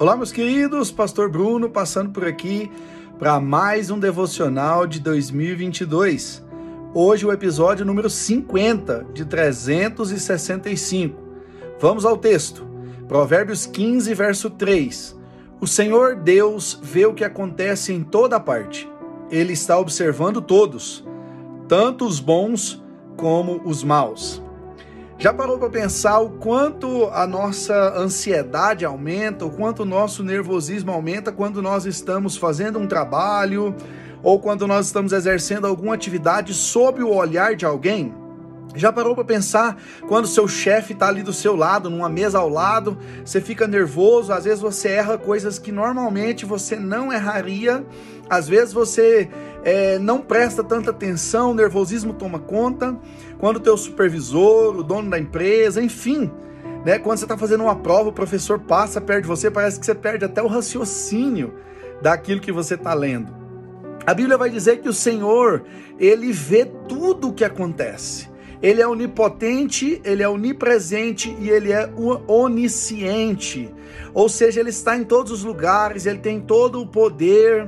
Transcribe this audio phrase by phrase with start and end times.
[0.00, 2.72] Olá, meus queridos, Pastor Bruno passando por aqui
[3.18, 6.42] para mais um devocional de 2022.
[6.94, 11.20] Hoje o episódio número 50 de 365.
[11.78, 12.66] Vamos ao texto.
[13.06, 15.20] Provérbios 15, verso 3.
[15.60, 18.90] O Senhor Deus vê o que acontece em toda parte.
[19.30, 21.06] Ele está observando todos,
[21.68, 22.82] tanto os bons
[23.18, 24.42] como os maus.
[25.20, 30.90] Já parou para pensar o quanto a nossa ansiedade aumenta, o quanto o nosso nervosismo
[30.90, 33.76] aumenta quando nós estamos fazendo um trabalho
[34.22, 38.14] ou quando nós estamos exercendo alguma atividade sob o olhar de alguém?
[38.74, 39.76] Já parou para pensar
[40.08, 44.32] quando seu chefe está ali do seu lado, numa mesa ao lado, você fica nervoso,
[44.32, 47.84] às vezes você erra coisas que normalmente você não erraria,
[48.30, 49.28] às vezes você
[49.64, 52.96] é, não presta tanta atenção, o nervosismo toma conta,
[53.38, 56.30] quando o teu supervisor, o dono da empresa, enfim,
[56.84, 59.86] né, quando você está fazendo uma prova, o professor passa perto de você, parece que
[59.86, 61.54] você perde até o raciocínio
[62.00, 63.40] daquilo que você está lendo.
[64.06, 65.62] A Bíblia vai dizer que o Senhor,
[65.98, 68.30] ele vê tudo o que acontece.
[68.62, 71.90] Ele é onipotente, ele é onipresente e ele é
[72.26, 73.72] onisciente.
[74.12, 77.66] Ou seja, ele está em todos os lugares, ele tem todo o poder,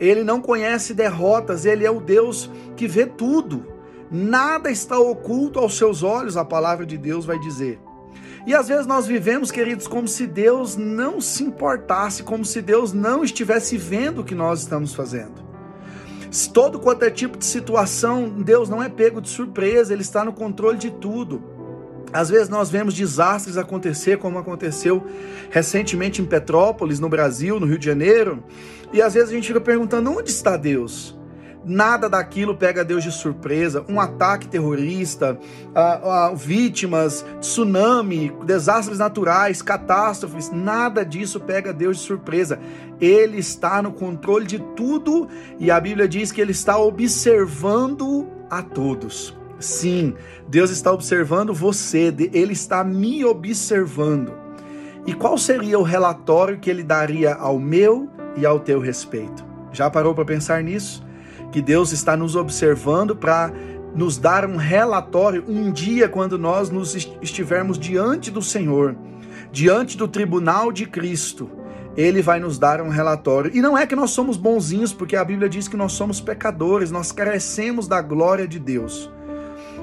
[0.00, 3.66] ele não conhece derrotas, ele é o Deus que vê tudo.
[4.10, 7.78] Nada está oculto aos seus olhos, a palavra de Deus vai dizer.
[8.46, 12.92] E às vezes nós vivemos, queridos, como se Deus não se importasse, como se Deus
[12.92, 15.50] não estivesse vendo o que nós estamos fazendo.
[16.54, 20.32] Todo quanto é tipo de situação, Deus não é pego de surpresa, Ele está no
[20.32, 21.42] controle de tudo.
[22.12, 25.06] Às vezes nós vemos desastres acontecer, como aconteceu
[25.50, 28.42] recentemente em Petrópolis, no Brasil, no Rio de Janeiro,
[28.92, 31.18] e às vezes a gente fica perguntando: onde está Deus?
[31.62, 33.84] Nada daquilo pega Deus de surpresa.
[33.86, 35.38] Um ataque terrorista,
[35.74, 42.58] uh, uh, vítimas, tsunami, desastres naturais, catástrofes, nada disso pega Deus de surpresa.
[42.98, 48.62] Ele está no controle de tudo e a Bíblia diz que ele está observando a
[48.62, 49.38] todos.
[49.60, 50.14] Sim,
[50.48, 54.32] Deus está observando você, ele está me observando.
[55.06, 59.44] E qual seria o relatório que ele daria ao meu e ao teu respeito?
[59.72, 61.08] Já parou para pensar nisso?
[61.50, 63.52] que Deus está nos observando para
[63.94, 68.96] nos dar um relatório um dia quando nós nos estivermos diante do Senhor,
[69.50, 71.50] diante do tribunal de Cristo.
[71.96, 73.50] Ele vai nos dar um relatório.
[73.52, 76.92] E não é que nós somos bonzinhos, porque a Bíblia diz que nós somos pecadores,
[76.92, 79.10] nós carecemos da glória de Deus.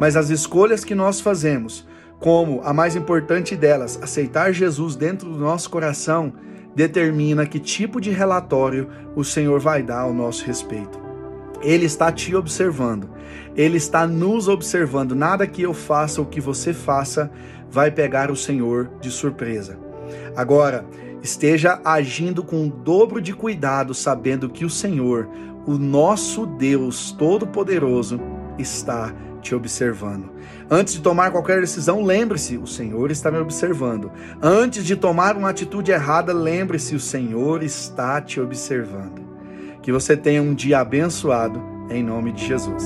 [0.00, 1.86] Mas as escolhas que nós fazemos,
[2.18, 6.32] como a mais importante delas, aceitar Jesus dentro do nosso coração,
[6.74, 10.98] determina que tipo de relatório o Senhor vai dar ao nosso respeito.
[11.60, 13.10] Ele está te observando.
[13.54, 15.14] Ele está nos observando.
[15.14, 17.30] Nada que eu faça ou que você faça
[17.70, 19.78] vai pegar o Senhor de surpresa.
[20.34, 20.86] Agora,
[21.22, 25.28] esteja agindo com o dobro de cuidado, sabendo que o Senhor,
[25.66, 28.18] o nosso Deus Todo-Poderoso,
[28.58, 30.30] está te observando.
[30.70, 34.12] Antes de tomar qualquer decisão, lembre-se: o Senhor está me observando.
[34.40, 39.28] Antes de tomar uma atitude errada, lembre-se: o Senhor está te observando.
[39.82, 42.84] Que você tenha um dia abençoado, em nome de Jesus.